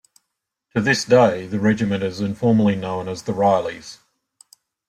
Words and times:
To 0.75 0.81
this 0.81 1.05
day, 1.05 1.45
the 1.45 1.59
regiment 1.59 2.03
is 2.03 2.21
informally 2.21 2.75
known 2.75 3.07
as 3.07 3.21
the 3.21 3.33
Rileys. 3.33 3.99